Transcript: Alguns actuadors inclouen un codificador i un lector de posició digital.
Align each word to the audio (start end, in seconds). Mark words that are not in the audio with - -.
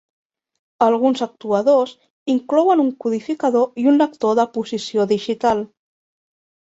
Alguns 0.85 1.19
actuadors 1.25 1.91
inclouen 2.35 2.81
un 2.85 2.89
codificador 3.05 3.69
i 3.85 3.85
un 3.93 4.01
lector 4.05 4.35
de 4.41 4.47
posició 4.57 5.07
digital. 5.13 5.63